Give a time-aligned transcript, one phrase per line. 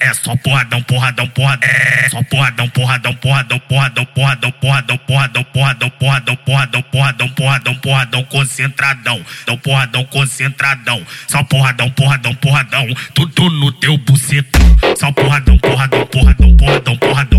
[0.00, 1.68] é só porradão, porradão, porradão.
[1.68, 8.24] É só porradão, porradão, porradão, porradão, porradão, porradão, porradão, porradão, porradão, porradão, porradão, porradão, porradão,
[8.24, 9.24] concentradão.
[9.46, 11.02] Dão porradão, concentradão.
[11.26, 12.86] Só porradão, porradão, porradão.
[13.14, 14.76] Tudo no teu bucetão.
[14.96, 17.37] Só porradão, porradão, porradão, porradão, porradão,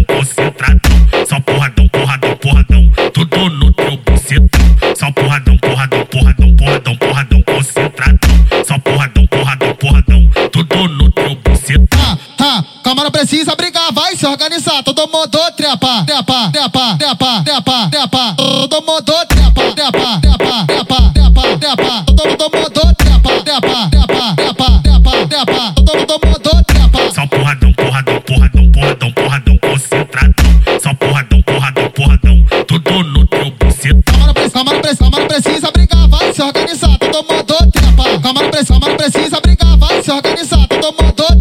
[12.95, 14.81] não precisa brigar, vai se organizar.
[14.83, 18.33] Todo mundo trepa, trepa, trepa, trepa, trepa, trepa.
[18.35, 22.03] Todo mundo trepa, trepa, trepa, trepa, trepa, trepa.
[22.05, 25.73] Todo mundo trepa, trepa, trepa, trepa, trepa, trepa.
[25.75, 27.13] Todo mundo trepa.
[27.13, 30.79] Só porradão, porradão, porradão, porradão, porradão, concentradão.
[30.81, 32.45] Só porradão, porradão, porradão.
[32.67, 34.01] Tudo no teu bucetão.
[34.05, 36.97] Calma, não precisa, calma, não precisa, calma, não precisa brigar, vai se organizar.
[36.97, 38.19] Todo mundo trepa.
[38.19, 40.67] Calma, não precisa, calma, não precisa brigar, vai se organizar.
[40.67, 41.38] Todo mundo trepa.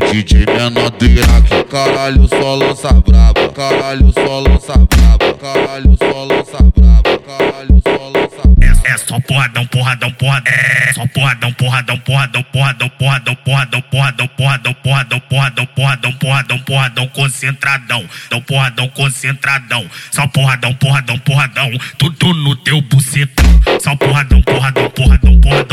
[0.00, 1.64] DJ menor do Iraque.
[1.70, 3.48] Caralho, só lança braba.
[3.50, 5.34] Caralho, só lança braba.
[5.34, 7.18] Caralho, só lança braba.
[7.18, 8.82] Caralho, só lança braba.
[8.84, 10.52] É, é só porradão, porradão, porradão.
[10.54, 17.08] É só porradão, porradão, porradão, porradão, porradão, porradão, porradão, porradão, porradão, porradão, porradão, porradão, porradão,
[17.08, 18.04] concentradão.
[18.30, 19.86] Dão porradão, concentradão.
[20.10, 21.70] Só porradão, porradão, porradão.
[21.98, 23.48] Tudo no teu bucetão.
[23.80, 25.67] Só porradão, porradão, porradão, porradão,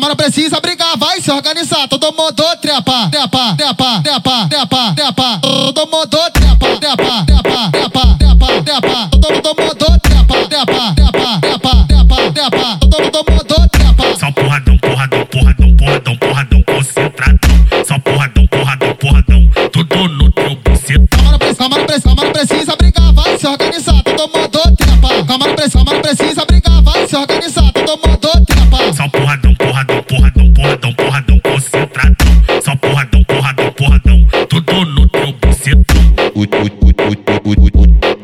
[0.00, 1.86] calma, não precisa brigar, vai se organizar.
[1.86, 5.38] Todo mundo trepa, trepa, trepa, trepa, trepa, trepa.
[5.40, 9.08] Todo mundo trepa, trepa, trepa, trepa, trepa, trepa.
[9.10, 12.78] Todo mundo trepa, trepa, trepa, trepa, trepa, trepa.
[12.80, 14.16] Todo mundo trepa.
[14.18, 17.84] Só porradão, porradão, porradão, porradão, porradão, concentradão.
[17.86, 19.50] Só porradão, porradão, porradão.
[19.70, 21.06] Tudo no teu bucetão.
[21.10, 24.02] Calma, não precisa, calma, não precisa, calma, não precisa brigar, vai se organizar.
[24.02, 25.24] Todo mundo trepa.
[25.26, 26.39] Calma, não precisa, calma, não precisa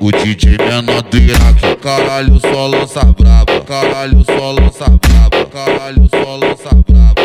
[0.06, 1.76] o, DJ menor do Iraque.
[1.82, 3.60] Caralho, só lança braba.
[3.62, 5.46] Caralho, só lança braba.
[5.46, 7.15] Caralho, só lança braba.